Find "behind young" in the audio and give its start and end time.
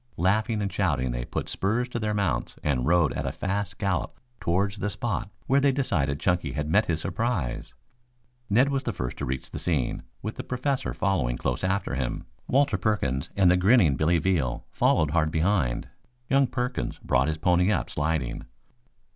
15.29-16.47